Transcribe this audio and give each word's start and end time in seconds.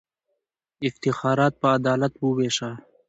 افتخارات 0.87 1.53
په 1.61 1.67
عدالت 1.77 2.13
ووېشه. 2.17 2.71